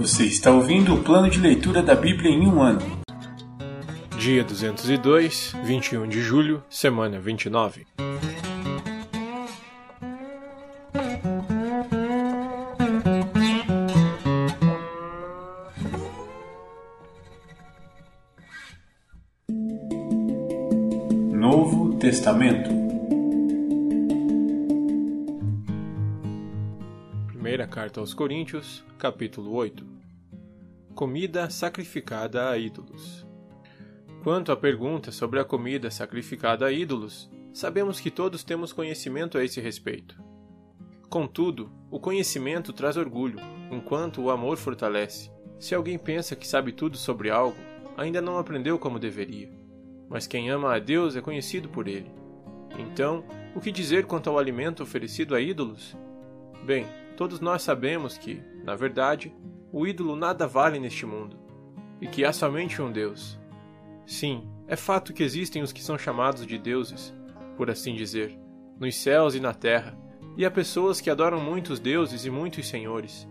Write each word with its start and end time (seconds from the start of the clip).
Você 0.00 0.24
está 0.24 0.50
ouvindo 0.50 0.94
o 0.94 1.02
plano 1.02 1.28
de 1.28 1.38
leitura 1.38 1.82
da 1.82 1.94
Bíblia 1.94 2.30
em 2.30 2.46
um 2.46 2.62
ano. 2.62 2.80
Dia 4.16 4.42
202, 4.42 5.54
21 5.62 6.08
de 6.08 6.22
julho, 6.22 6.64
semana 6.70 7.20
29. 7.20 7.86
Primeira 27.60 27.76
carta 27.76 28.00
aos 28.00 28.14
Coríntios, 28.14 28.82
capítulo 28.96 29.52
8. 29.52 29.86
Comida 30.94 31.50
sacrificada 31.50 32.48
a 32.48 32.56
ídolos. 32.56 33.26
Quanto 34.24 34.50
à 34.50 34.56
pergunta 34.56 35.12
sobre 35.12 35.38
a 35.38 35.44
comida 35.44 35.90
sacrificada 35.90 36.64
a 36.64 36.72
ídolos, 36.72 37.30
sabemos 37.52 38.00
que 38.00 38.10
todos 38.10 38.42
temos 38.42 38.72
conhecimento 38.72 39.36
a 39.36 39.44
esse 39.44 39.60
respeito. 39.60 40.18
Contudo, 41.10 41.70
o 41.90 42.00
conhecimento 42.00 42.72
traz 42.72 42.96
orgulho, 42.96 43.38
enquanto 43.70 44.22
o 44.22 44.30
amor 44.30 44.56
fortalece. 44.56 45.30
Se 45.58 45.74
alguém 45.74 45.98
pensa 45.98 46.34
que 46.34 46.48
sabe 46.48 46.72
tudo 46.72 46.96
sobre 46.96 47.28
algo, 47.28 47.58
ainda 47.94 48.22
não 48.22 48.38
aprendeu 48.38 48.78
como 48.78 48.98
deveria. 48.98 49.52
Mas 50.08 50.26
quem 50.26 50.48
ama 50.48 50.74
a 50.74 50.78
Deus 50.78 51.14
é 51.14 51.20
conhecido 51.20 51.68
por 51.68 51.86
ele. 51.86 52.10
Então, 52.78 53.22
o 53.54 53.60
que 53.60 53.70
dizer 53.70 54.06
quanto 54.06 54.30
ao 54.30 54.38
alimento 54.38 54.82
oferecido 54.82 55.34
a 55.34 55.40
ídolos? 55.42 55.94
Bem, 56.64 56.86
todos 57.20 57.38
nós 57.38 57.60
sabemos 57.60 58.16
que, 58.16 58.42
na 58.64 58.74
verdade, 58.74 59.30
o 59.70 59.86
ídolo 59.86 60.16
nada 60.16 60.46
vale 60.46 60.78
neste 60.78 61.04
mundo, 61.04 61.36
e 62.00 62.06
que 62.06 62.24
há 62.24 62.32
somente 62.32 62.80
um 62.80 62.90
Deus. 62.90 63.38
Sim, 64.06 64.48
é 64.66 64.74
fato 64.74 65.12
que 65.12 65.22
existem 65.22 65.60
os 65.60 65.70
que 65.70 65.82
são 65.82 65.98
chamados 65.98 66.46
de 66.46 66.56
deuses, 66.56 67.14
por 67.58 67.68
assim 67.68 67.94
dizer, 67.94 68.38
nos 68.78 68.96
céus 68.96 69.34
e 69.34 69.40
na 69.40 69.52
terra, 69.52 69.94
e 70.34 70.46
há 70.46 70.50
pessoas 70.50 70.98
que 70.98 71.10
adoram 71.10 71.38
muitos 71.38 71.78
deuses 71.78 72.24
e 72.24 72.30
muitos 72.30 72.66
senhores. 72.66 73.28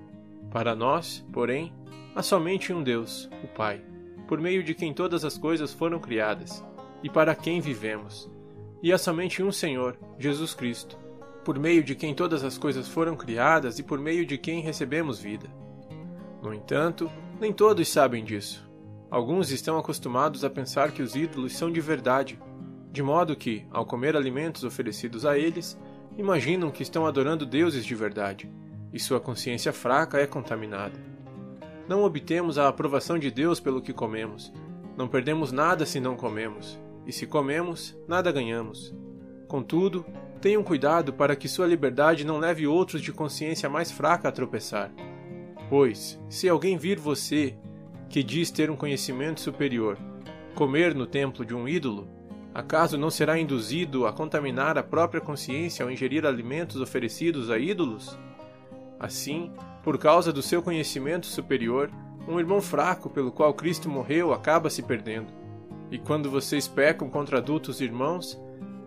Para 0.51 0.75
nós, 0.75 1.25
porém, 1.33 1.73
há 2.15 2.21
somente 2.21 2.71
um 2.71 2.83
Deus, 2.83 3.27
o 3.43 3.47
Pai, 3.47 3.83
por 4.27 4.39
meio 4.39 4.63
de 4.63 4.75
quem 4.75 4.93
todas 4.93 5.25
as 5.25 5.35
coisas 5.35 5.73
foram 5.73 5.99
criadas, 5.99 6.63
e 7.01 7.09
para 7.09 7.33
quem 7.33 7.59
vivemos. 7.59 8.29
E 8.83 8.93
há 8.93 8.99
somente 8.99 9.41
um 9.41 9.51
Senhor, 9.51 9.97
Jesus 10.19 10.53
Cristo, 10.53 10.95
por 11.43 11.57
meio 11.57 11.83
de 11.83 11.95
quem 11.95 12.13
todas 12.13 12.43
as 12.43 12.57
coisas 12.57 12.87
foram 12.87 13.15
criadas 13.15 13.79
e 13.79 13.83
por 13.83 13.99
meio 13.99 14.25
de 14.25 14.37
quem 14.37 14.61
recebemos 14.61 15.19
vida. 15.19 15.47
No 16.41 16.53
entanto, 16.53 17.11
nem 17.39 17.51
todos 17.51 17.87
sabem 17.87 18.23
disso. 18.23 18.69
Alguns 19.09 19.49
estão 19.49 19.77
acostumados 19.77 20.43
a 20.43 20.49
pensar 20.49 20.91
que 20.91 21.01
os 21.01 21.15
ídolos 21.15 21.55
são 21.55 21.71
de 21.71 21.81
verdade, 21.81 22.39
de 22.91 23.01
modo 23.01 23.35
que, 23.35 23.65
ao 23.71 23.85
comer 23.85 24.15
alimentos 24.15 24.63
oferecidos 24.63 25.25
a 25.25 25.37
eles, 25.37 25.77
imaginam 26.17 26.69
que 26.69 26.83
estão 26.83 27.05
adorando 27.05 27.45
deuses 27.45 27.85
de 27.85 27.95
verdade, 27.95 28.51
e 28.93 28.99
sua 28.99 29.19
consciência 29.19 29.73
fraca 29.73 30.19
é 30.19 30.27
contaminada. 30.27 30.99
Não 31.87 32.03
obtemos 32.03 32.57
a 32.57 32.67
aprovação 32.67 33.17
de 33.17 33.31
Deus 33.31 33.59
pelo 33.59 33.81
que 33.81 33.93
comemos, 33.93 34.53
não 34.95 35.07
perdemos 35.07 35.51
nada 35.51 35.85
se 35.85 35.99
não 35.99 36.15
comemos, 36.15 36.79
e 37.05 37.11
se 37.11 37.25
comemos, 37.25 37.97
nada 38.07 38.31
ganhamos. 38.31 38.93
Contudo, 39.49 40.05
tenham 40.39 40.63
cuidado 40.63 41.11
para 41.11 41.35
que 41.35 41.49
sua 41.49 41.65
liberdade 41.65 42.23
não 42.23 42.37
leve 42.37 42.67
outros 42.67 43.01
de 43.01 43.11
consciência 43.11 43.67
mais 43.67 43.91
fraca 43.91 44.29
a 44.29 44.31
tropeçar. 44.31 44.91
Pois, 45.67 46.21
se 46.29 46.47
alguém 46.47 46.77
vir 46.77 46.99
você, 46.99 47.57
que 48.07 48.21
diz 48.21 48.51
ter 48.51 48.69
um 48.69 48.75
conhecimento 48.75 49.41
superior, 49.41 49.97
comer 50.53 50.93
no 50.93 51.07
templo 51.07 51.43
de 51.43 51.55
um 51.55 51.67
ídolo, 51.67 52.07
acaso 52.53 52.95
não 52.95 53.09
será 53.09 53.39
induzido 53.39 54.05
a 54.05 54.13
contaminar 54.13 54.77
a 54.77 54.83
própria 54.83 55.19
consciência 55.19 55.83
ao 55.83 55.89
ingerir 55.89 56.27
alimentos 56.27 56.79
oferecidos 56.79 57.49
a 57.49 57.57
ídolos? 57.57 58.15
Assim, 58.99 59.51
por 59.81 59.97
causa 59.97 60.31
do 60.31 60.43
seu 60.43 60.61
conhecimento 60.61 61.25
superior, 61.25 61.89
um 62.27 62.39
irmão 62.39 62.61
fraco 62.61 63.09
pelo 63.09 63.31
qual 63.31 63.51
Cristo 63.55 63.89
morreu 63.89 64.31
acaba 64.31 64.69
se 64.69 64.83
perdendo. 64.83 65.33
E 65.89 65.97
quando 65.97 66.29
vocês 66.29 66.67
pecam 66.67 67.09
contra 67.09 67.39
adultos 67.39 67.81
irmãos, 67.81 68.39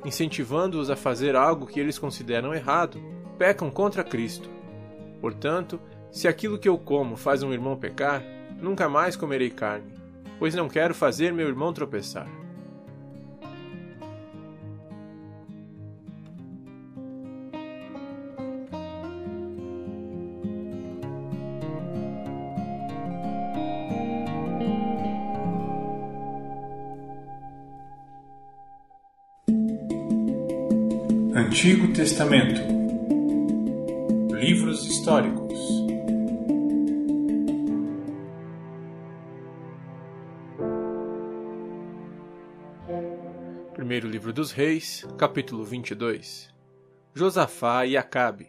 incentivando-os 0.04 0.90
a 0.90 0.96
fazer 0.96 1.36
algo 1.36 1.66
que 1.66 1.78
eles 1.78 1.98
consideram 1.98 2.54
errado, 2.54 3.00
pecam 3.38 3.70
contra 3.70 4.04
Cristo. 4.04 4.50
Portanto, 5.20 5.80
se 6.10 6.28
aquilo 6.28 6.58
que 6.58 6.68
eu 6.68 6.76
como 6.76 7.16
faz 7.16 7.42
um 7.42 7.52
irmão 7.52 7.76
pecar, 7.76 8.22
nunca 8.60 8.88
mais 8.88 9.16
comerei 9.16 9.50
carne, 9.50 9.92
pois 10.38 10.54
não 10.54 10.68
quero 10.68 10.94
fazer 10.94 11.32
meu 11.32 11.48
irmão 11.48 11.72
tropeçar. 11.72 12.41
Antigo 31.62 31.92
Testamento 31.92 32.60
Livros 34.34 34.84
históricos 34.84 35.56
Primeiro 43.74 44.08
livro 44.08 44.32
dos 44.32 44.50
Reis, 44.50 45.06
capítulo 45.16 45.62
22 45.62 46.52
Josafá 47.14 47.86
e 47.86 47.96
Acabe 47.96 48.48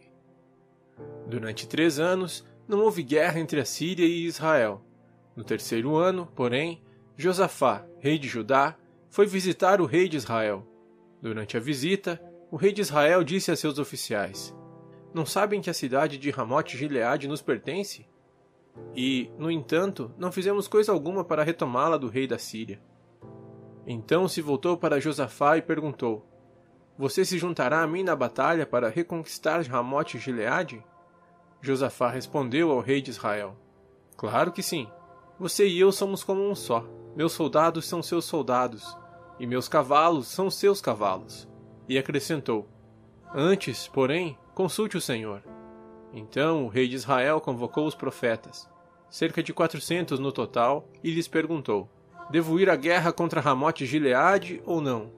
Durante 1.28 1.68
três 1.68 2.00
anos 2.00 2.44
não 2.66 2.80
houve 2.80 3.04
guerra 3.04 3.38
entre 3.38 3.60
a 3.60 3.64
Síria 3.64 4.04
e 4.04 4.26
Israel. 4.26 4.84
No 5.36 5.44
terceiro 5.44 5.94
ano, 5.94 6.26
porém, 6.34 6.82
Josafá, 7.16 7.86
rei 8.00 8.18
de 8.18 8.26
Judá, 8.26 8.76
foi 9.08 9.28
visitar 9.28 9.80
o 9.80 9.86
rei 9.86 10.08
de 10.08 10.16
Israel. 10.16 10.66
Durante 11.22 11.56
a 11.56 11.60
visita, 11.60 12.20
o 12.54 12.56
rei 12.56 12.72
de 12.72 12.82
Israel 12.82 13.24
disse 13.24 13.50
a 13.50 13.56
seus 13.56 13.80
oficiais: 13.80 14.54
Não 15.12 15.26
sabem 15.26 15.60
que 15.60 15.68
a 15.68 15.74
cidade 15.74 16.16
de 16.16 16.30
Ramote 16.30 16.78
Gileade 16.78 17.26
nos 17.26 17.42
pertence? 17.42 18.06
E, 18.94 19.28
no 19.36 19.50
entanto, 19.50 20.14
não 20.16 20.30
fizemos 20.30 20.68
coisa 20.68 20.92
alguma 20.92 21.24
para 21.24 21.42
retomá-la 21.42 21.96
do 21.96 22.06
rei 22.06 22.28
da 22.28 22.38
Síria. 22.38 22.80
Então 23.84 24.28
se 24.28 24.40
voltou 24.40 24.76
para 24.76 25.00
Josafá 25.00 25.56
e 25.56 25.62
perguntou: 25.62 26.24
Você 26.96 27.24
se 27.24 27.38
juntará 27.38 27.82
a 27.82 27.88
mim 27.88 28.04
na 28.04 28.14
batalha 28.14 28.64
para 28.64 28.88
reconquistar 28.88 29.60
Ramote 29.62 30.16
Gileade? 30.20 30.80
Josafá 31.60 32.08
respondeu 32.08 32.70
ao 32.70 32.78
rei 32.78 33.02
de 33.02 33.10
Israel: 33.10 33.56
Claro 34.16 34.52
que 34.52 34.62
sim. 34.62 34.86
Você 35.40 35.66
e 35.66 35.80
eu 35.80 35.90
somos 35.90 36.22
como 36.22 36.48
um 36.48 36.54
só. 36.54 36.86
Meus 37.16 37.32
soldados 37.32 37.84
são 37.84 38.00
seus 38.00 38.26
soldados, 38.26 38.96
e 39.40 39.44
meus 39.44 39.68
cavalos 39.68 40.28
são 40.28 40.48
seus 40.48 40.80
cavalos 40.80 41.52
e 41.88 41.98
acrescentou: 41.98 42.68
Antes, 43.34 43.88
porém, 43.88 44.38
consulte 44.54 44.96
o 44.96 45.00
Senhor. 45.00 45.42
Então 46.12 46.64
o 46.64 46.68
rei 46.68 46.86
de 46.86 46.94
Israel 46.94 47.40
convocou 47.40 47.86
os 47.86 47.94
profetas, 47.94 48.68
cerca 49.10 49.42
de 49.42 49.52
quatrocentos 49.52 50.18
no 50.18 50.30
total, 50.30 50.88
e 51.02 51.10
lhes 51.10 51.26
perguntou: 51.26 51.88
Devo 52.30 52.58
ir 52.60 52.70
à 52.70 52.76
guerra 52.76 53.12
contra 53.12 53.40
Ramote 53.40 53.84
Gileade 53.84 54.62
ou 54.64 54.80
não? 54.80 55.10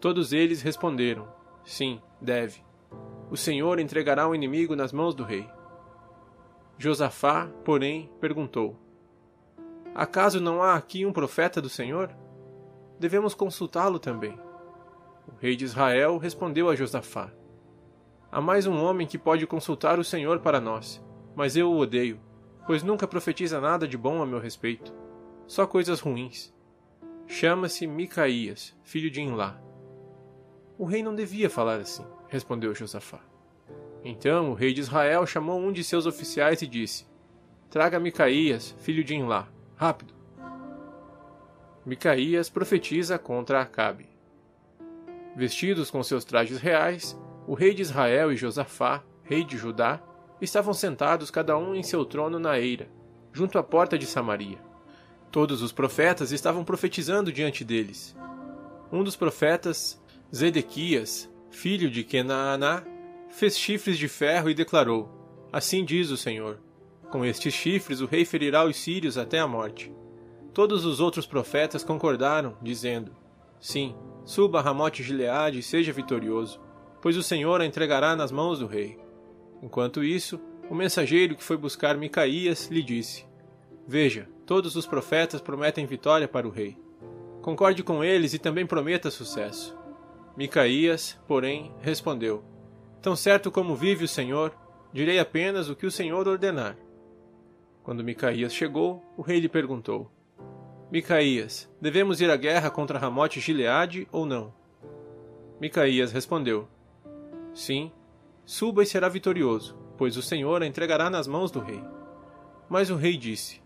Todos 0.00 0.32
eles 0.32 0.62
responderam: 0.62 1.28
Sim, 1.64 2.00
deve. 2.20 2.62
O 3.30 3.36
Senhor 3.36 3.78
entregará 3.78 4.28
o 4.28 4.34
inimigo 4.34 4.76
nas 4.76 4.92
mãos 4.92 5.14
do 5.14 5.24
rei. 5.24 5.48
Josafá, 6.78 7.50
porém, 7.64 8.10
perguntou: 8.20 8.76
Acaso 9.94 10.40
não 10.40 10.62
há 10.62 10.74
aqui 10.74 11.04
um 11.04 11.12
profeta 11.12 11.60
do 11.60 11.68
Senhor? 11.68 12.14
Devemos 13.00 13.34
consultá-lo 13.34 13.98
também. 13.98 14.38
O 15.28 15.40
rei 15.40 15.54
de 15.54 15.64
Israel 15.64 16.16
respondeu 16.16 16.70
a 16.70 16.74
Josafá: 16.74 17.30
Há 18.32 18.40
mais 18.40 18.66
um 18.66 18.82
homem 18.82 19.06
que 19.06 19.18
pode 19.18 19.46
consultar 19.46 19.98
o 19.98 20.04
Senhor 20.04 20.40
para 20.40 20.60
nós, 20.60 21.04
mas 21.36 21.56
eu 21.56 21.70
o 21.70 21.78
odeio, 21.78 22.18
pois 22.66 22.82
nunca 22.82 23.06
profetiza 23.06 23.60
nada 23.60 23.86
de 23.86 23.96
bom 23.96 24.22
a 24.22 24.26
meu 24.26 24.38
respeito, 24.38 24.92
só 25.46 25.66
coisas 25.66 26.00
ruins. 26.00 26.52
Chama-se 27.26 27.86
Micaías, 27.86 28.74
filho 28.82 29.10
de 29.10 29.20
Inlá. 29.20 29.60
O 30.78 30.84
rei 30.84 31.02
não 31.02 31.14
devia 31.14 31.50
falar 31.50 31.78
assim, 31.78 32.06
respondeu 32.28 32.74
Josafá. 32.74 33.20
Então 34.02 34.50
o 34.50 34.54
rei 34.54 34.72
de 34.72 34.80
Israel 34.80 35.26
chamou 35.26 35.60
um 35.60 35.72
de 35.72 35.84
seus 35.84 36.06
oficiais 36.06 36.62
e 36.62 36.66
disse: 36.66 37.06
Traga 37.68 38.00
Micaías, 38.00 38.74
filho 38.78 39.04
de 39.04 39.14
Inlá, 39.14 39.46
rápido. 39.76 40.14
Micaías 41.84 42.48
profetiza 42.48 43.18
contra 43.18 43.60
Acabe. 43.60 44.17
Vestidos 45.38 45.88
com 45.88 46.02
seus 46.02 46.24
trajes 46.24 46.58
reais, 46.58 47.16
o 47.46 47.54
rei 47.54 47.72
de 47.72 47.80
Israel 47.80 48.32
e 48.32 48.36
Josafá, 48.36 49.04
rei 49.22 49.44
de 49.44 49.56
Judá, 49.56 50.02
estavam 50.40 50.74
sentados 50.74 51.30
cada 51.30 51.56
um 51.56 51.76
em 51.76 51.82
seu 51.84 52.04
trono 52.04 52.40
na 52.40 52.58
eira, 52.58 52.90
junto 53.32 53.56
à 53.56 53.62
porta 53.62 53.96
de 53.96 54.04
Samaria. 54.04 54.58
Todos 55.30 55.62
os 55.62 55.70
profetas 55.70 56.32
estavam 56.32 56.64
profetizando 56.64 57.30
diante 57.30 57.64
deles. 57.64 58.16
Um 58.90 59.04
dos 59.04 59.14
profetas, 59.14 60.02
Zedequias, 60.34 61.30
filho 61.52 61.88
de 61.88 62.02
Kenaaná, 62.02 62.82
fez 63.28 63.56
chifres 63.56 63.96
de 63.96 64.08
ferro 64.08 64.50
e 64.50 64.54
declarou: 64.54 65.08
Assim 65.52 65.84
diz 65.84 66.10
o 66.10 66.16
Senhor: 66.16 66.58
Com 67.12 67.24
estes 67.24 67.54
chifres 67.54 68.00
o 68.00 68.06
rei 68.06 68.24
ferirá 68.24 68.64
os 68.64 68.76
sírios 68.76 69.16
até 69.16 69.38
a 69.38 69.46
morte. 69.46 69.94
Todos 70.52 70.84
os 70.84 70.98
outros 70.98 71.28
profetas 71.28 71.84
concordaram, 71.84 72.56
dizendo: 72.60 73.12
Sim, 73.60 73.94
suba 74.28 74.60
Ramote 74.60 75.02
Gileade 75.02 75.60
e 75.60 75.62
seja 75.62 75.90
vitorioso, 75.90 76.60
pois 77.00 77.16
o 77.16 77.22
Senhor 77.22 77.62
a 77.62 77.64
entregará 77.64 78.14
nas 78.14 78.30
mãos 78.30 78.58
do 78.58 78.66
rei. 78.66 78.98
Enquanto 79.62 80.04
isso, 80.04 80.38
o 80.68 80.74
mensageiro 80.74 81.34
que 81.34 81.42
foi 81.42 81.56
buscar 81.56 81.96
Micaías 81.96 82.66
lhe 82.66 82.82
disse: 82.82 83.24
Veja, 83.86 84.28
todos 84.44 84.76
os 84.76 84.86
profetas 84.86 85.40
prometem 85.40 85.86
vitória 85.86 86.28
para 86.28 86.46
o 86.46 86.50
rei. 86.50 86.76
Concorde 87.40 87.82
com 87.82 88.04
eles 88.04 88.34
e 88.34 88.38
também 88.38 88.66
prometa 88.66 89.10
sucesso. 89.10 89.74
Micaías, 90.36 91.18
porém, 91.26 91.72
respondeu: 91.80 92.44
Tão 93.00 93.16
certo 93.16 93.50
como 93.50 93.74
vive 93.74 94.04
o 94.04 94.08
Senhor, 94.08 94.54
direi 94.92 95.18
apenas 95.18 95.70
o 95.70 95.74
que 95.74 95.86
o 95.86 95.90
Senhor 95.90 96.28
ordenar. 96.28 96.76
Quando 97.82 98.04
Micaías 98.04 98.52
chegou, 98.52 99.02
o 99.16 99.22
rei 99.22 99.40
lhe 99.40 99.48
perguntou: 99.48 100.12
Micaías, 100.90 101.68
devemos 101.78 102.18
ir 102.22 102.30
à 102.30 102.36
guerra 102.36 102.70
contra 102.70 102.98
Ramote 102.98 103.40
Gileade 103.40 104.08
ou 104.10 104.24
não? 104.24 104.54
Micaías 105.60 106.12
respondeu: 106.12 106.66
Sim, 107.52 107.92
suba 108.46 108.82
e 108.82 108.86
será 108.86 109.06
vitorioso, 109.06 109.76
pois 109.98 110.16
o 110.16 110.22
Senhor 110.22 110.62
a 110.62 110.66
entregará 110.66 111.10
nas 111.10 111.26
mãos 111.26 111.50
do 111.50 111.60
rei. 111.60 111.84
Mas 112.70 112.88
o 112.88 112.96
rei 112.96 113.18
disse: 113.18 113.60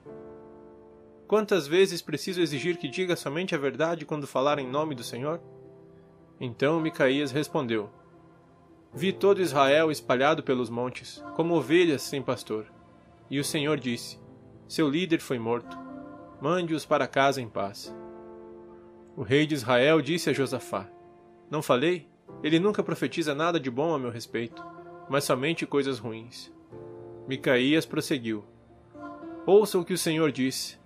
Quantas 1.29 1.69
vezes 1.69 2.03
preciso 2.03 2.41
exigir 2.41 2.77
que 2.77 2.89
diga 2.89 3.15
somente 3.15 3.55
a 3.55 3.59
verdade 3.59 4.05
quando 4.05 4.27
falar 4.27 4.59
em 4.59 4.67
nome 4.67 4.93
do 4.93 5.05
Senhor? 5.05 5.41
Então 6.41 6.81
Micaías 6.81 7.31
respondeu: 7.31 7.89
Vi 8.93 9.13
todo 9.13 9.41
Israel 9.41 9.93
espalhado 9.93 10.43
pelos 10.43 10.69
montes, 10.69 11.23
como 11.37 11.55
ovelhas 11.55 12.03
sem 12.03 12.21
pastor. 12.21 12.67
E 13.31 13.39
o 13.39 13.45
Senhor 13.45 13.79
disse: 13.79 14.19
Seu 14.67 14.91
líder 14.91 15.21
foi 15.21 15.39
morto. 15.39 15.92
Mande-os 16.43 16.85
para 16.85 17.07
casa 17.07 17.41
em 17.41 17.49
paz. 17.49 17.95
O 19.17 19.23
rei 19.23 19.47
de 19.47 19.55
Israel 19.55 20.03
disse 20.03 20.29
a 20.29 20.33
Josafá: 20.33 20.89
Não 21.49 21.63
falei? 21.63 22.09
Ele 22.43 22.59
nunca 22.59 22.83
profetiza 22.83 23.33
nada 23.33 23.61
de 23.61 23.71
bom 23.71 23.95
a 23.95 23.99
meu 23.99 24.11
respeito, 24.11 24.61
mas 25.09 25.23
somente 25.23 25.65
coisas 25.65 26.01
ruins. 26.01 26.53
Micaías 27.29 27.87
prosseguiu: 27.87 28.45
Ouça 29.47 29.79
o 29.79 29.85
que 29.85 29.95
o 29.95 29.99
Senhor 29.99 30.33
disse. 30.33 30.81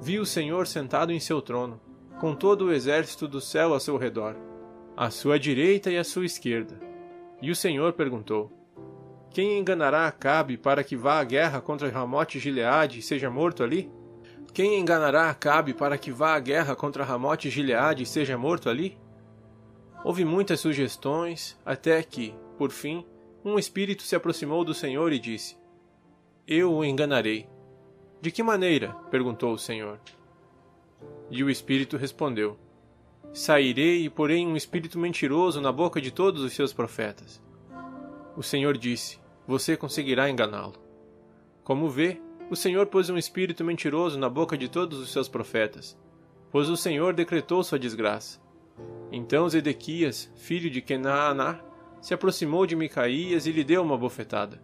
Vi 0.00 0.18
o 0.18 0.24
Senhor 0.24 0.66
sentado 0.66 1.12
em 1.12 1.20
seu 1.20 1.42
trono, 1.42 1.78
com 2.18 2.34
todo 2.34 2.64
o 2.64 2.72
exército 2.72 3.28
do 3.28 3.40
céu 3.40 3.74
ao 3.74 3.80
seu 3.80 3.98
redor 3.98 4.34
à 4.96 5.10
sua 5.10 5.38
direita 5.38 5.90
e 5.90 5.98
à 5.98 6.04
sua 6.04 6.24
esquerda. 6.24 6.80
E 7.42 7.50
o 7.50 7.56
Senhor 7.56 7.92
perguntou: 7.92 8.50
Quem 9.30 9.58
enganará 9.58 10.06
Acabe 10.06 10.56
para 10.56 10.82
que 10.82 10.96
vá 10.96 11.18
à 11.18 11.24
guerra 11.24 11.60
contra 11.60 11.90
Ramote 11.90 12.38
Gileade 12.38 13.00
e 13.00 13.02
seja 13.02 13.30
morto 13.30 13.62
ali? 13.62 13.90
Quem 14.52 14.78
enganará 14.78 15.30
Acabe 15.30 15.72
para 15.72 15.96
que 15.96 16.10
vá 16.10 16.34
à 16.34 16.40
guerra 16.40 16.76
contra 16.76 17.04
Ramote 17.04 17.48
Gileade 17.48 18.02
e 18.02 18.06
seja 18.06 18.36
morto 18.36 18.68
ali? 18.68 18.98
Houve 20.04 20.24
muitas 20.24 20.60
sugestões, 20.60 21.58
até 21.64 22.02
que, 22.02 22.34
por 22.58 22.70
fim, 22.70 23.06
um 23.42 23.58
espírito 23.58 24.02
se 24.02 24.14
aproximou 24.14 24.62
do 24.62 24.74
Senhor 24.74 25.10
e 25.12 25.18
disse: 25.18 25.56
Eu 26.46 26.72
o 26.72 26.84
enganarei. 26.84 27.48
De 28.20 28.30
que 28.30 28.42
maneira? 28.42 28.94
perguntou 29.10 29.54
o 29.54 29.58
Senhor. 29.58 29.98
E 31.30 31.42
o 31.42 31.48
espírito 31.48 31.96
respondeu: 31.96 32.58
Sairei 33.32 34.04
e 34.04 34.10
porei 34.10 34.46
um 34.46 34.54
espírito 34.54 34.98
mentiroso 34.98 35.60
na 35.62 35.72
boca 35.72 35.98
de 35.98 36.10
todos 36.10 36.42
os 36.42 36.52
seus 36.52 36.74
profetas. 36.74 37.40
O 38.36 38.42
Senhor 38.42 38.76
disse: 38.76 39.18
Você 39.46 39.78
conseguirá 39.78 40.28
enganá-lo. 40.28 40.74
Como 41.64 41.88
vê, 41.88 42.20
o 42.52 42.56
Senhor 42.56 42.84
pôs 42.84 43.08
um 43.08 43.16
espírito 43.16 43.64
mentiroso 43.64 44.18
na 44.18 44.28
boca 44.28 44.58
de 44.58 44.68
todos 44.68 44.98
os 44.98 45.10
seus 45.10 45.26
profetas, 45.26 45.98
pois 46.50 46.68
o 46.68 46.76
Senhor 46.76 47.14
decretou 47.14 47.64
sua 47.64 47.78
desgraça. 47.78 48.38
Então 49.10 49.48
Zedequias, 49.48 50.30
filho 50.36 50.68
de 50.68 50.82
Kenaaná, 50.82 51.60
se 51.98 52.12
aproximou 52.12 52.66
de 52.66 52.76
Micaías 52.76 53.46
e 53.46 53.52
lhe 53.52 53.64
deu 53.64 53.80
uma 53.80 53.96
bofetada. 53.96 54.62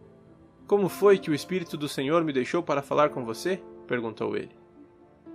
Como 0.66 0.86
foi 0.86 1.16
que 1.16 1.30
o 1.30 1.34
Espírito 1.34 1.78
do 1.78 1.88
Senhor 1.88 2.22
me 2.22 2.30
deixou 2.30 2.62
para 2.62 2.82
falar 2.82 3.08
com 3.08 3.24
você? 3.24 3.58
perguntou 3.86 4.36
ele. 4.36 4.54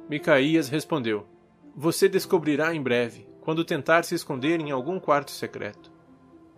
Micaías 0.08 0.70
respondeu: 0.70 1.26
você 1.76 2.08
descobrirá 2.08 2.76
em 2.76 2.84
breve, 2.84 3.28
quando 3.42 3.66
tentar 3.66 4.04
se 4.04 4.14
esconder 4.14 4.60
em 4.60 4.70
algum 4.70 5.00
quarto 5.00 5.32
secreto. 5.32 5.92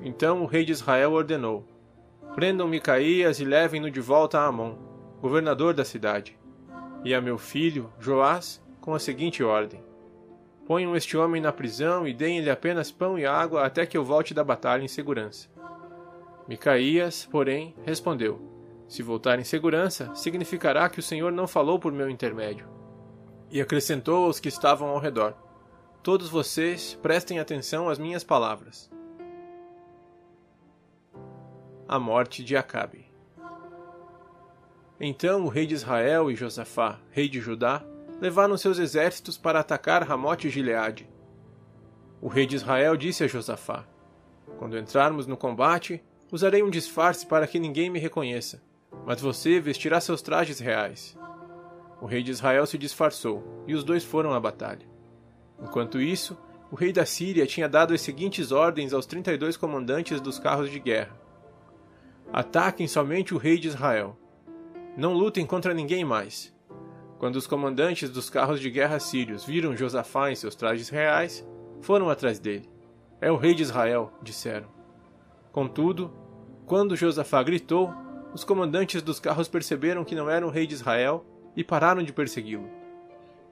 Então 0.01 0.43
o 0.43 0.45
rei 0.45 0.65
de 0.65 0.73
Israel 0.73 1.13
ordenou: 1.13 1.65
Prendam 2.35 2.67
Micaías 2.67 3.39
e 3.39 3.45
levem-no 3.45 3.89
de 3.89 4.01
volta 4.01 4.39
a 4.39 4.47
Amon, 4.47 4.75
governador 5.25 5.73
da 5.73 5.83
cidade, 5.83 6.37
e 7.03 7.11
a 7.11 7.19
meu 7.19 7.39
filho, 7.39 7.91
Joás, 7.99 8.63
com 8.79 8.93
a 8.93 8.99
seguinte 8.99 9.43
ordem: 9.43 9.83
Ponham 10.67 10.95
este 10.95 11.17
homem 11.17 11.41
na 11.41 11.51
prisão 11.51 12.07
e 12.07 12.13
deem-lhe 12.13 12.47
apenas 12.47 12.91
pão 12.91 13.17
e 13.17 13.25
água 13.25 13.65
até 13.65 13.87
que 13.87 13.97
eu 13.97 14.03
volte 14.03 14.35
da 14.35 14.43
batalha 14.43 14.83
em 14.83 14.87
segurança. 14.87 15.49
Micaías, 16.47 17.25
porém, 17.25 17.73
respondeu: 17.83 18.39
Se 18.87 19.01
voltar 19.01 19.39
em 19.39 19.43
segurança, 19.43 20.13
significará 20.13 20.87
que 20.89 20.99
o 20.99 21.03
Senhor 21.03 21.31
não 21.31 21.47
falou 21.47 21.79
por 21.79 21.91
meu 21.91 22.07
intermédio 22.07 22.67
e 23.49 23.59
acrescentou 23.59 24.25
aos 24.25 24.39
que 24.39 24.47
estavam 24.49 24.89
ao 24.89 24.99
redor: 24.99 25.33
Todos 26.03 26.29
vocês 26.29 26.99
prestem 27.01 27.39
atenção 27.39 27.89
às 27.89 27.97
minhas 27.97 28.23
palavras. 28.23 28.91
A 31.87 31.99
morte 31.99 32.43
de 32.43 32.55
Acabe. 32.55 33.04
Então 34.99 35.43
o 35.43 35.49
rei 35.49 35.65
de 35.65 35.73
Israel 35.73 36.31
e 36.31 36.35
Josafá, 36.35 36.99
rei 37.11 37.27
de 37.27 37.41
Judá, 37.41 37.83
levaram 38.21 38.57
seus 38.57 38.79
exércitos 38.79 39.37
para 39.37 39.59
atacar 39.59 40.03
Ramote 40.03 40.47
e 40.47 40.49
Gileade. 40.49 41.07
O 42.21 42.29
rei 42.29 42.45
de 42.45 42.55
Israel 42.55 42.95
disse 42.95 43.23
a 43.23 43.27
Josafá: 43.27 43.85
Quando 44.57 44.77
entrarmos 44.77 45.27
no 45.27 45.35
combate, 45.35 46.01
usarei 46.31 46.63
um 46.63 46.69
disfarce 46.69 47.25
para 47.25 47.45
que 47.45 47.59
ninguém 47.59 47.89
me 47.89 47.99
reconheça, 47.99 48.61
mas 49.05 49.19
você 49.19 49.59
vestirá 49.59 49.99
seus 49.99 50.21
trajes 50.21 50.59
reais. 50.59 51.17
O 52.01 52.05
rei 52.05 52.23
de 52.23 52.31
Israel 52.31 52.65
se 52.65 52.77
disfarçou, 52.77 53.63
e 53.67 53.73
os 53.73 53.83
dois 53.83 54.03
foram 54.03 54.33
à 54.33 54.39
batalha. 54.39 54.85
Enquanto 55.61 55.99
isso, 55.99 56.37
o 56.71 56.75
rei 56.75 56.91
da 56.91 57.05
Síria 57.05 57.45
tinha 57.45 57.69
dado 57.69 57.93
as 57.93 58.01
seguintes 58.01 58.51
ordens 58.51 58.93
aos 58.93 59.05
32 59.05 59.57
comandantes 59.57 60.21
dos 60.21 60.39
carros 60.39 60.71
de 60.71 60.79
guerra: 60.79 61.19
Ataquem 62.31 62.87
somente 62.87 63.33
o 63.33 63.37
rei 63.37 63.59
de 63.59 63.67
Israel. 63.67 64.17
Não 64.97 65.13
lutem 65.13 65.45
contra 65.45 65.73
ninguém 65.73 66.05
mais. 66.05 66.55
Quando 67.19 67.35
os 67.35 67.45
comandantes 67.45 68.09
dos 68.09 68.29
carros 68.29 68.61
de 68.61 68.69
guerra 68.69 68.97
sírios 68.97 69.43
viram 69.43 69.75
Josafá 69.75 70.31
em 70.31 70.35
seus 70.35 70.55
trajes 70.55 70.87
reais, 70.87 71.45
foram 71.81 72.09
atrás 72.09 72.39
dele. 72.39 72.69
É 73.19 73.29
o 73.29 73.35
rei 73.35 73.53
de 73.53 73.61
Israel, 73.61 74.13
disseram. 74.21 74.67
Contudo, 75.51 76.13
quando 76.65 76.95
Josafá 76.95 77.43
gritou, 77.43 77.93
os 78.33 78.45
comandantes 78.45 79.01
dos 79.01 79.19
carros 79.19 79.49
perceberam 79.49 80.05
que 80.05 80.15
não 80.15 80.29
era 80.29 80.47
o 80.47 80.49
rei 80.49 80.65
de 80.65 80.73
Israel 80.73 81.25
e 81.57 81.63
pararam 81.63 82.01
de 82.01 82.13
persegui-lo. 82.13 82.69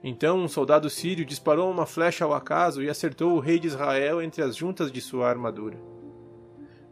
Então 0.02 0.38
um 0.38 0.48
soldado 0.48 0.88
sírio 0.88 1.24
disparou 1.24 1.70
uma 1.70 1.84
flecha 1.84 2.24
ao 2.24 2.32
acaso 2.32 2.82
e 2.82 2.88
acertou 2.88 3.32
o 3.32 3.40
rei 3.40 3.58
de 3.58 3.66
Israel 3.66 4.22
entre 4.22 4.42
as 4.42 4.56
juntas 4.56 4.90
de 4.90 5.00
sua 5.00 5.28
armadura. 5.28 5.78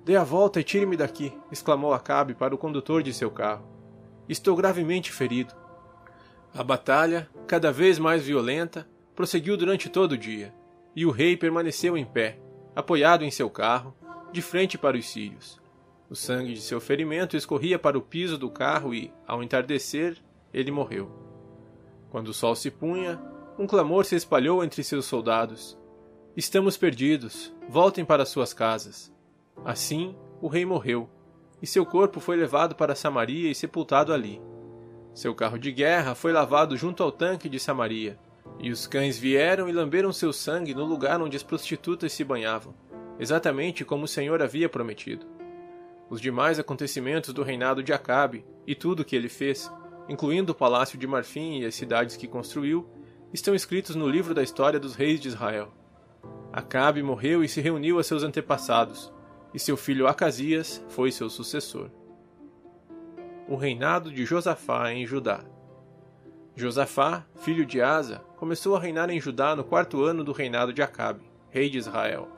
Dê 0.04 0.16
a 0.16 0.24
volta 0.24 0.60
e 0.60 0.64
tire-me 0.64 0.96
daqui, 0.96 1.32
exclamou 1.50 1.94
Acabe 1.94 2.34
para 2.34 2.54
o 2.54 2.58
condutor 2.58 3.02
de 3.02 3.14
seu 3.14 3.30
carro. 3.30 3.71
Estou 4.28 4.56
gravemente 4.56 5.12
ferido. 5.12 5.54
A 6.54 6.62
batalha, 6.62 7.28
cada 7.46 7.72
vez 7.72 7.98
mais 7.98 8.22
violenta, 8.22 8.86
prosseguiu 9.14 9.56
durante 9.56 9.88
todo 9.88 10.12
o 10.12 10.18
dia, 10.18 10.54
e 10.94 11.04
o 11.06 11.10
rei 11.10 11.36
permaneceu 11.36 11.96
em 11.96 12.04
pé, 12.04 12.38
apoiado 12.74 13.24
em 13.24 13.30
seu 13.30 13.50
carro, 13.50 13.94
de 14.32 14.40
frente 14.40 14.78
para 14.78 14.96
os 14.96 15.06
sírios. 15.06 15.60
O 16.08 16.14
sangue 16.14 16.54
de 16.54 16.60
seu 16.60 16.80
ferimento 16.80 17.36
escorria 17.36 17.78
para 17.78 17.96
o 17.96 18.02
piso 18.02 18.36
do 18.36 18.50
carro 18.50 18.94
e, 18.94 19.12
ao 19.26 19.42
entardecer, 19.42 20.18
ele 20.52 20.70
morreu. 20.70 21.10
Quando 22.10 22.28
o 22.28 22.34
sol 22.34 22.54
se 22.54 22.70
punha, 22.70 23.18
um 23.58 23.66
clamor 23.66 24.04
se 24.04 24.14
espalhou 24.14 24.62
entre 24.62 24.84
seus 24.84 25.06
soldados: 25.06 25.78
Estamos 26.36 26.76
perdidos, 26.76 27.54
voltem 27.68 28.04
para 28.04 28.26
suas 28.26 28.52
casas. 28.52 29.10
Assim, 29.64 30.14
o 30.40 30.48
rei 30.48 30.66
morreu, 30.66 31.08
e 31.62 31.66
seu 31.66 31.86
corpo 31.86 32.20
foi 32.20 32.36
levado 32.36 32.74
para 32.74 32.94
Samaria 32.94 33.50
e 33.50 33.54
sepultado 33.54 34.12
ali. 34.12 34.42
Seu 35.14 35.34
carro 35.34 35.58
de 35.58 35.70
guerra 35.70 36.14
foi 36.14 36.32
lavado 36.32 36.76
junto 36.76 37.02
ao 37.02 37.12
tanque 37.12 37.48
de 37.48 37.60
Samaria, 37.60 38.18
e 38.58 38.70
os 38.70 38.86
cães 38.86 39.16
vieram 39.16 39.68
e 39.68 39.72
lamberam 39.72 40.12
seu 40.12 40.32
sangue 40.32 40.74
no 40.74 40.84
lugar 40.84 41.22
onde 41.22 41.36
as 41.36 41.42
prostitutas 41.42 42.12
se 42.12 42.24
banhavam, 42.24 42.74
exatamente 43.18 43.84
como 43.84 44.04
o 44.04 44.08
Senhor 44.08 44.42
havia 44.42 44.68
prometido. 44.68 45.26
Os 46.10 46.20
demais 46.20 46.58
acontecimentos 46.58 47.32
do 47.32 47.42
reinado 47.42 47.82
de 47.82 47.92
Acabe 47.92 48.44
e 48.66 48.74
tudo 48.74 49.00
o 49.00 49.04
que 49.04 49.16
ele 49.16 49.28
fez 49.28 49.70
incluindo 50.08 50.52
o 50.52 50.54
palácio 50.54 50.98
de 50.98 51.06
Marfim 51.06 51.60
e 51.60 51.64
as 51.64 51.74
cidades 51.74 52.16
que 52.16 52.26
construiu, 52.26 52.86
estão 53.32 53.54
escritos 53.54 53.96
no 53.96 54.08
livro 54.08 54.34
da 54.34 54.42
história 54.42 54.78
dos 54.78 54.94
reis 54.94 55.20
de 55.20 55.28
Israel. 55.28 55.72
Acabe 56.52 57.02
morreu 57.02 57.42
e 57.42 57.48
se 57.48 57.60
reuniu 57.60 57.98
a 57.98 58.04
seus 58.04 58.22
antepassados, 58.22 59.12
e 59.54 59.58
seu 59.58 59.76
filho 59.76 60.06
Acasias 60.06 60.84
foi 60.88 61.10
seu 61.10 61.28
sucessor. 61.28 61.90
O 63.48 63.56
reinado 63.56 64.10
de 64.10 64.24
Josafá 64.24 64.92
em 64.92 65.06
Judá. 65.06 65.44
Josafá, 66.54 67.26
filho 67.36 67.64
de 67.64 67.80
Asa, 67.80 68.18
começou 68.36 68.76
a 68.76 68.80
reinar 68.80 69.10
em 69.10 69.20
Judá 69.20 69.56
no 69.56 69.64
quarto 69.64 70.02
ano 70.02 70.22
do 70.22 70.32
reinado 70.32 70.72
de 70.72 70.82
Acabe, 70.82 71.22
rei 71.50 71.70
de 71.70 71.78
Israel. 71.78 72.28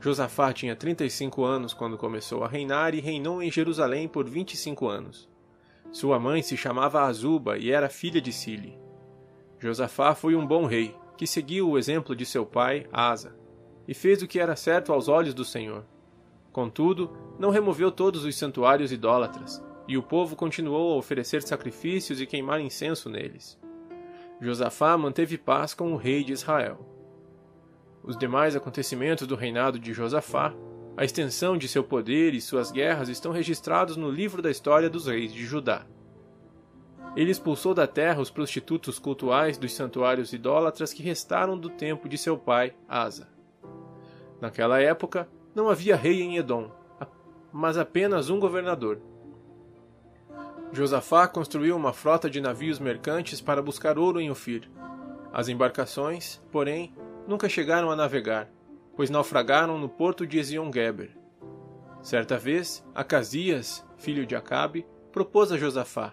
Josafá 0.00 0.52
tinha 0.52 0.76
35 0.76 1.44
anos 1.44 1.72
quando 1.72 1.96
começou 1.96 2.44
a 2.44 2.48
reinar 2.48 2.94
e 2.94 3.00
reinou 3.00 3.42
em 3.42 3.50
Jerusalém 3.50 4.06
por 4.06 4.28
25 4.28 4.86
anos. 4.86 5.28
Sua 5.90 6.18
mãe 6.18 6.42
se 6.42 6.56
chamava 6.56 7.02
Azuba 7.02 7.56
e 7.56 7.70
era 7.70 7.88
filha 7.88 8.20
de 8.20 8.32
Sili. 8.32 8.78
Josafá 9.58 10.14
foi 10.14 10.34
um 10.34 10.46
bom 10.46 10.66
rei, 10.66 10.94
que 11.16 11.26
seguiu 11.26 11.70
o 11.70 11.78
exemplo 11.78 12.14
de 12.14 12.26
seu 12.26 12.44
pai, 12.44 12.86
Asa, 12.92 13.34
e 13.86 13.94
fez 13.94 14.20
o 14.20 14.26
que 14.26 14.38
era 14.38 14.56
certo 14.56 14.92
aos 14.92 15.08
olhos 15.08 15.32
do 15.32 15.44
Senhor. 15.44 15.84
Contudo, 16.54 17.10
não 17.36 17.50
removeu 17.50 17.90
todos 17.90 18.24
os 18.24 18.36
santuários 18.36 18.92
idólatras, 18.92 19.60
e 19.88 19.98
o 19.98 20.02
povo 20.04 20.36
continuou 20.36 20.94
a 20.94 20.96
oferecer 20.96 21.42
sacrifícios 21.42 22.20
e 22.20 22.26
queimar 22.26 22.60
incenso 22.60 23.10
neles. 23.10 23.58
Josafá 24.40 24.96
manteve 24.96 25.36
paz 25.36 25.74
com 25.74 25.92
o 25.92 25.96
rei 25.96 26.22
de 26.22 26.32
Israel. 26.32 26.78
Os 28.04 28.16
demais 28.16 28.54
acontecimentos 28.54 29.26
do 29.26 29.34
reinado 29.34 29.80
de 29.80 29.92
Josafá, 29.92 30.54
a 30.96 31.04
extensão 31.04 31.58
de 31.58 31.66
seu 31.66 31.82
poder 31.82 32.34
e 32.34 32.40
suas 32.40 32.70
guerras 32.70 33.08
estão 33.08 33.32
registrados 33.32 33.96
no 33.96 34.08
livro 34.08 34.40
da 34.40 34.50
história 34.50 34.88
dos 34.88 35.08
reis 35.08 35.32
de 35.32 35.44
Judá. 35.44 35.84
Ele 37.16 37.32
expulsou 37.32 37.74
da 37.74 37.88
terra 37.88 38.20
os 38.20 38.30
prostitutos 38.30 39.00
cultuais 39.00 39.58
dos 39.58 39.74
santuários 39.74 40.32
idólatras 40.32 40.92
que 40.92 41.02
restaram 41.02 41.58
do 41.58 41.68
tempo 41.68 42.08
de 42.08 42.16
seu 42.16 42.38
pai, 42.38 42.76
Asa. 42.88 43.26
Naquela 44.40 44.80
época, 44.80 45.28
não 45.54 45.68
havia 45.68 45.96
rei 45.96 46.22
em 46.22 46.36
Edom, 46.36 46.70
mas 47.52 47.78
apenas 47.78 48.30
um 48.30 48.40
governador, 48.40 49.00
Josafá 50.74 51.28
construiu 51.28 51.76
uma 51.76 51.92
frota 51.92 52.28
de 52.28 52.40
navios 52.40 52.80
mercantes 52.80 53.40
para 53.40 53.62
buscar 53.62 53.96
ouro 53.96 54.20
em 54.20 54.28
Ofir. 54.28 54.68
As 55.32 55.48
embarcações, 55.48 56.42
porém, 56.50 56.92
nunca 57.28 57.48
chegaram 57.48 57.92
a 57.92 57.96
navegar, 57.96 58.50
pois 58.96 59.08
naufragaram 59.08 59.78
no 59.78 59.88
porto 59.88 60.26
de 60.26 60.36
Ezion-Geber. 60.36 61.16
Certa 62.02 62.36
vez, 62.36 62.84
Acasias, 62.92 63.86
filho 63.96 64.26
de 64.26 64.34
Acabe, 64.34 64.84
propôs 65.12 65.52
a 65.52 65.56
Josafá: 65.56 66.12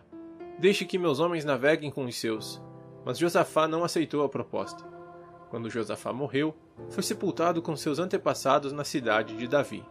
Deixe 0.59 0.85
que 0.85 0.99
meus 0.99 1.19
homens 1.19 1.43
naveguem 1.43 1.89
com 1.89 2.05
os 2.05 2.15
seus. 2.15 2.61
Mas 3.03 3.17
Josafá 3.17 3.67
não 3.67 3.83
aceitou 3.83 4.23
a 4.23 4.29
proposta. 4.29 4.85
Quando 5.51 5.69
Josafá 5.69 6.11
morreu, 6.11 6.57
foi 6.89 7.03
sepultado 7.03 7.61
com 7.61 7.75
seus 7.75 7.99
antepassados 7.99 8.73
na 8.73 8.83
cidade 8.83 9.37
de 9.37 9.47
Davi. 9.47 9.85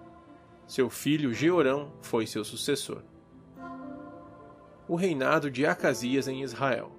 Seu 0.67 0.90
filho 0.90 1.33
Jeorão 1.33 1.93
foi 2.02 2.26
seu 2.26 2.45
sucessor 2.45 3.02
o 4.90 4.97
reinado 4.97 5.49
de 5.49 5.64
Acasias 5.64 6.26
em 6.26 6.43
Israel. 6.43 6.90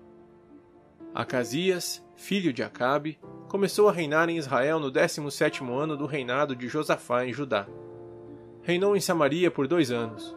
Acasias, 1.13 2.01
filho 2.15 2.53
de 2.53 2.63
Acabe, 2.63 3.19
começou 3.49 3.89
a 3.89 3.91
reinar 3.91 4.29
em 4.29 4.37
Israel 4.37 4.79
no 4.79 4.89
17º 4.89 5.69
ano 5.77 5.97
do 5.97 6.05
reinado 6.05 6.55
de 6.55 6.69
Josafá 6.69 7.25
em 7.25 7.33
Judá. 7.33 7.67
Reinou 8.63 8.95
em 8.95 9.01
Samaria 9.01 9.51
por 9.51 9.67
dois 9.67 9.91
anos. 9.91 10.33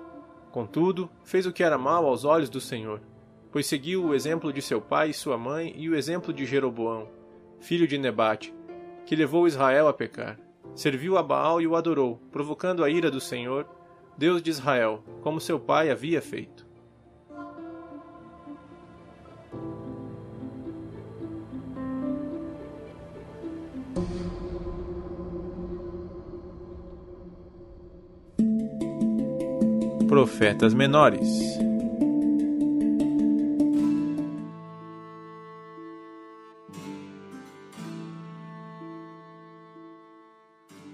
Contudo, 0.50 1.08
fez 1.22 1.46
o 1.46 1.52
que 1.52 1.62
era 1.62 1.78
mal 1.78 2.04
aos 2.06 2.24
olhos 2.24 2.50
do 2.50 2.60
Senhor, 2.60 3.00
pois 3.52 3.68
seguiu 3.68 4.04
o 4.04 4.14
exemplo 4.16 4.52
de 4.52 4.60
seu 4.60 4.80
pai 4.80 5.10
e 5.10 5.14
sua 5.14 5.38
mãe 5.38 5.72
e 5.76 5.88
o 5.88 5.94
exemplo 5.94 6.32
de 6.32 6.44
Jeroboão, 6.44 7.06
filho 7.64 7.88
de 7.88 7.96
Nebate, 7.96 8.54
que 9.06 9.16
levou 9.16 9.48
Israel 9.48 9.88
a 9.88 9.92
pecar. 9.94 10.38
Serviu 10.74 11.16
a 11.16 11.22
Baal 11.22 11.62
e 11.62 11.66
o 11.66 11.74
adorou, 11.74 12.20
provocando 12.30 12.84
a 12.84 12.90
ira 12.90 13.10
do 13.10 13.22
Senhor, 13.22 13.66
Deus 14.18 14.42
de 14.42 14.50
Israel, 14.50 15.02
como 15.22 15.40
seu 15.40 15.58
pai 15.58 15.90
havia 15.90 16.20
feito. 16.20 16.66
Profetas 30.06 30.74
menores. 30.74 31.58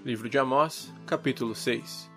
Livro 0.03 0.27
de 0.27 0.39
Amós, 0.39 0.91
capítulo 1.05 1.53
6 1.53 2.09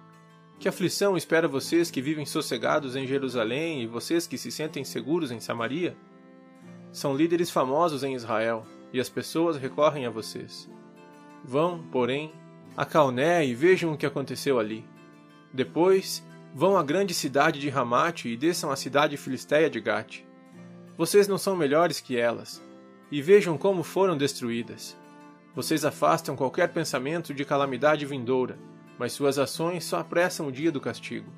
Que 0.59 0.71
aflição 0.71 1.19
espera 1.19 1.47
vocês 1.47 1.91
que 1.91 2.01
vivem 2.01 2.25
sossegados 2.25 2.97
em 2.97 3.07
Jerusalém 3.07 3.83
e 3.83 3.87
vocês 3.87 4.27
que 4.27 4.39
se 4.39 4.51
sentem 4.51 4.83
seguros 4.85 5.31
em 5.31 5.39
Samaria? 5.39 5.95
São 6.91 7.15
líderes 7.15 7.51
famosos 7.51 8.03
em 8.03 8.15
Israel, 8.15 8.65
e 8.91 8.99
as 8.99 9.11
pessoas 9.11 9.59
recorrem 9.59 10.07
a 10.07 10.11
vocês. 10.11 10.67
Vão, 11.45 11.85
porém, 11.93 12.33
a 12.75 12.87
Calné 12.87 13.45
e 13.45 13.55
vejam 13.55 13.93
o 13.93 13.99
que 13.99 14.07
aconteceu 14.07 14.59
ali. 14.59 14.83
Depois, 15.53 16.27
vão 16.55 16.79
à 16.79 16.83
grande 16.83 17.13
cidade 17.13 17.61
de 17.61 17.69
Ramate 17.69 18.31
e 18.31 18.37
desçam 18.37 18.71
à 18.71 18.77
cidade 18.77 19.19
filisteia 19.19 19.69
de 19.69 19.79
Gate. 19.79 20.23
Vocês 20.97 21.29
não 21.29 21.37
são 21.37 21.55
melhores 21.55 22.01
que 22.01 22.17
elas, 22.17 22.65
e 23.11 23.21
vejam 23.21 23.59
como 23.59 23.83
foram 23.83 24.17
destruídas. 24.17 24.97
Vocês 25.55 25.85
afastam 25.85 26.35
qualquer 26.35 26.73
pensamento 26.73 27.33
de 27.33 27.45
calamidade 27.45 28.05
vindoura, 28.05 28.59
mas 28.99 29.13
suas 29.13 29.39
ações 29.39 29.85
só 29.85 29.99
apressam 29.99 30.49
o 30.49 30.53
dia 30.53 30.73
do 30.73 30.81
castigo. 30.81 31.31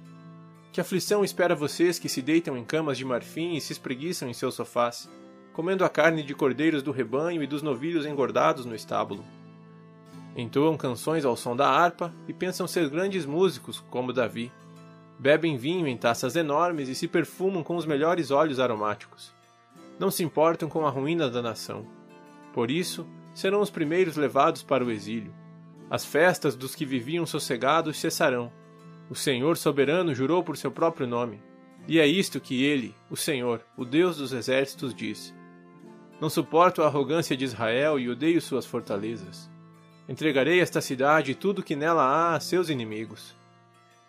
Que 0.73 0.81
aflição 0.81 1.25
espera 1.25 1.55
vocês 1.55 1.99
que 1.99 2.09
se 2.09 2.23
deitam 2.23 2.57
em 2.57 2.65
camas 2.65 2.97
de 2.97 3.05
marfim 3.05 3.55
e 3.55 3.61
se 3.61 3.73
espreguiçam 3.73 4.29
em 4.29 4.35
seus 4.35 4.55
sofás, 4.55 5.09
comendo 5.53 5.85
a 5.85 5.89
carne 5.89 6.23
de 6.23 6.35
cordeiros 6.35 6.83
do 6.83 6.93
rebanho 6.93 7.43
e 7.43 7.47
dos 7.47 7.63
novilhos 7.63 8.07
engordados 8.07 8.65
no 8.65 8.75
estábulo. 8.75 9.25
Entoam 10.37 10.77
canções 10.77 11.25
ao 11.25 11.35
som 11.35 11.57
da 11.57 11.69
harpa 11.69 12.13
e 12.29 12.33
pensam 12.33 12.67
ser 12.67 12.91
grandes 12.91 13.25
músicos, 13.25 13.83
como 13.91 14.13
Davi. 14.13 14.53
Bebem 15.19 15.57
vinho 15.57 15.87
em 15.87 15.97
taças 15.97 16.37
enormes 16.37 16.91
e 16.91 16.95
se 16.95 17.09
perfumam 17.09 17.63
com 17.63 17.77
os 17.77 17.87
melhores 17.87 18.31
óleos 18.31 18.61
aromáticos. 18.61 19.33
Não 19.99 20.11
se 20.11 20.23
importam 20.23 20.69
com 20.69 20.87
a 20.87 20.91
ruína 20.91 21.31
da 21.31 21.41
nação. 21.41 21.87
Por 22.53 22.71
isso, 22.71 23.07
serão 23.37 23.61
os 23.61 23.69
primeiros 23.69 24.17
levados 24.17 24.63
para 24.63 24.83
o 24.83 24.91
exílio. 24.91 25.35
As 25.91 26.07
festas 26.07 26.57
dos 26.57 26.75
que 26.75 26.87
viviam 26.87 27.27
sossegados 27.27 28.01
cessarão. 28.01 28.51
O 29.11 29.15
Senhor 29.15 29.59
soberano 29.59 30.15
jurou 30.15 30.43
por 30.43 30.57
seu 30.57 30.71
próprio 30.71 31.07
nome. 31.07 31.43
E 31.87 32.01
é 32.01 32.07
isto 32.07 32.41
que 32.41 32.65
ele, 32.65 32.95
o 33.11 33.17
Senhor, 33.17 33.61
o 33.77 33.85
Deus 33.85 34.17
dos 34.17 34.33
exércitos, 34.33 34.95
diz: 34.95 35.35
não 36.19 36.31
suporto 36.31 36.83
a 36.83 36.87
arrogância 36.87 37.37
de 37.37 37.45
Israel 37.45 38.01
e 38.01 38.09
odeio 38.09 38.41
suas 38.41 38.65
fortalezas. 38.65 39.51
Entregarei 40.09 40.61
esta 40.61 40.81
cidade 40.81 41.33
e 41.33 41.35
tudo 41.35 41.63
que 41.63 41.77
nela 41.77 42.03
há 42.03 42.37
a 42.37 42.41
seus 42.41 42.71
inimigos. 42.71 43.35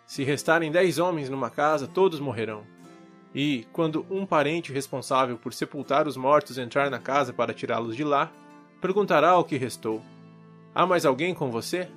Se 0.06 0.24
restarem 0.24 0.72
dez 0.72 0.98
homens 0.98 1.28
numa 1.28 1.50
casa, 1.50 1.86
todos 1.86 2.18
morrerão. 2.18 2.64
E, 3.34 3.66
quando 3.74 4.06
um 4.08 4.24
parente 4.24 4.72
responsável 4.72 5.36
por 5.36 5.52
sepultar 5.52 6.08
os 6.08 6.16
mortos 6.16 6.56
entrar 6.56 6.90
na 6.90 6.98
casa 6.98 7.30
para 7.30 7.52
tirá-los 7.52 7.94
de 7.94 8.04
lá, 8.04 8.32
perguntará 8.80 9.30
ao 9.30 9.44
que 9.44 9.56
restou: 9.56 10.02
Há 10.74 10.86
mais 10.86 11.04
alguém 11.04 11.34
com 11.34 11.50
você? 11.50 11.88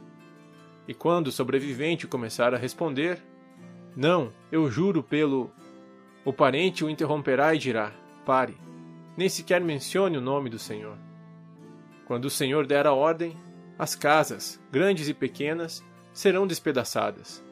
E 0.87 0.93
quando 0.93 1.27
o 1.27 1.31
sobrevivente 1.31 2.07
começar 2.07 2.53
a 2.53 2.57
responder: 2.57 3.21
Não, 3.95 4.31
eu 4.51 4.69
juro 4.69 5.01
pelo. 5.01 5.51
O 6.23 6.31
parente 6.31 6.83
o 6.83 6.89
interromperá 6.89 7.55
e 7.55 7.57
dirá: 7.57 7.91
Pare 8.25 8.57
nem 9.15 9.29
sequer 9.29 9.61
mencione 9.61 10.17
o 10.17 10.21
nome 10.21 10.49
do 10.49 10.59
Senhor. 10.59 10.97
Quando 12.05 12.25
o 12.25 12.29
Senhor 12.29 12.65
der 12.65 12.87
a 12.87 12.93
ordem, 12.93 13.37
as 13.77 13.95
casas, 13.95 14.59
grandes 14.71 15.07
e 15.07 15.13
pequenas, 15.13 15.83
serão 16.13 16.47
despedaçadas. 16.47 17.43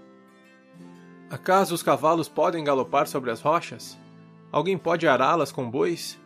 Acaso 1.30 1.76
os 1.76 1.84
cavalos 1.84 2.28
podem 2.28 2.64
galopar 2.64 3.08
sobre 3.08 3.30
as 3.30 3.42
rochas? 3.42 3.98
Alguém 4.52 4.78
pode 4.78 5.08
ará-las 5.08 5.52
com 5.52 5.70
bois? 5.70 6.20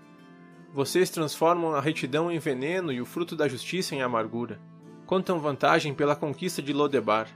Vocês 0.74 1.10
transformam 1.10 1.76
a 1.76 1.80
retidão 1.80 2.32
em 2.32 2.40
veneno 2.40 2.92
e 2.92 3.00
o 3.00 3.06
fruto 3.06 3.36
da 3.36 3.48
justiça 3.48 3.96
em 3.96 4.02
amargura. 4.02 4.60
Contam 5.06 5.40
vantagem 5.40 5.94
pela 5.94 6.16
conquista 6.16 6.62
de 6.62 6.74
Lodebar. 6.74 7.28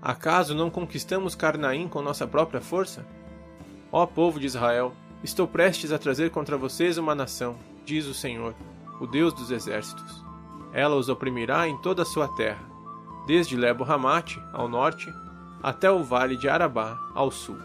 Acaso 0.00 0.54
não 0.54 0.70
conquistamos 0.70 1.34
Carnaim 1.34 1.88
com 1.88 2.00
nossa 2.00 2.26
própria 2.26 2.60
força? 2.60 3.06
Ó 3.92 4.06
povo 4.06 4.40
de 4.40 4.46
Israel, 4.46 4.94
Estou 5.22 5.48
prestes 5.48 5.90
a 5.90 5.98
trazer 5.98 6.30
contra 6.30 6.56
vocês 6.56 6.96
uma 6.96 7.12
nação, 7.12 7.56
diz 7.84 8.06
o 8.06 8.14
Senhor, 8.14 8.54
o 9.00 9.06
Deus 9.06 9.34
dos 9.34 9.50
exércitos. 9.50 10.24
Ela 10.72 10.94
os 10.94 11.08
oprimirá 11.08 11.66
em 11.68 11.76
toda 11.78 12.02
a 12.02 12.06
sua 12.06 12.28
terra, 12.36 12.62
desde 13.26 13.56
Lebo 13.56 13.82
Ramate, 13.82 14.40
ao 14.52 14.68
norte, 14.68 15.12
até 15.60 15.90
o 15.90 16.04
vale 16.04 16.36
de 16.36 16.48
Arabá, 16.48 16.96
ao 17.14 17.32
sul. 17.32 17.58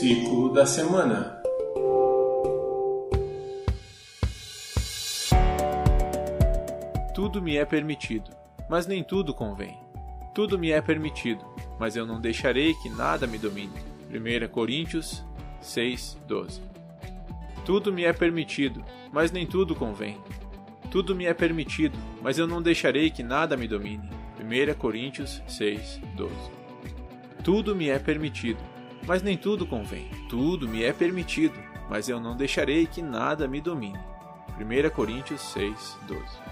Versículo 0.00 0.50
da 0.50 0.64
semana. 0.64 1.42
Tudo 7.14 7.42
me 7.42 7.58
é 7.58 7.66
permitido, 7.66 8.30
mas 8.66 8.86
nem 8.86 9.04
tudo 9.04 9.34
convém. 9.34 9.76
Tudo 10.34 10.58
me 10.58 10.70
é 10.70 10.80
permitido, 10.80 11.44
mas 11.78 11.96
eu 11.96 12.06
não 12.06 12.18
deixarei 12.18 12.72
que 12.72 12.88
nada 12.88 13.26
me 13.26 13.36
domine. 13.36 13.74
1 14.08 14.48
Coríntios 14.48 15.22
6, 15.60 16.16
12. 16.26 16.62
Tudo 17.66 17.92
me 17.92 18.04
é 18.04 18.12
permitido, 18.14 18.82
mas 19.12 19.30
nem 19.30 19.46
tudo 19.46 19.74
convém. 19.74 20.16
Tudo 20.90 21.14
me 21.14 21.26
é 21.26 21.34
permitido, 21.34 21.98
mas 22.22 22.38
eu 22.38 22.46
não 22.46 22.62
deixarei 22.62 23.10
que 23.10 23.22
nada 23.22 23.54
me 23.54 23.68
domine. 23.68 24.08
1 24.40 24.78
Coríntios 24.78 25.42
6, 25.46 26.00
12. 26.16 26.32
Tudo 27.44 27.76
me 27.76 27.90
é 27.90 27.98
permitido, 27.98 28.69
mas 29.06 29.22
nem 29.22 29.36
tudo 29.36 29.66
convém. 29.66 30.08
Tudo 30.28 30.68
me 30.68 30.82
é 30.82 30.92
permitido, 30.92 31.58
mas 31.88 32.08
eu 32.08 32.20
não 32.20 32.36
deixarei 32.36 32.86
que 32.86 33.02
nada 33.02 33.48
me 33.48 33.60
domine. 33.60 33.98
1 34.58 34.90
Coríntios 34.90 35.40
6, 35.40 35.98
12. 36.06 36.49